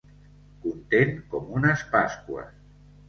Content 0.63 1.13
com 1.35 1.53
unes 1.59 1.85
pasqües. 1.93 2.51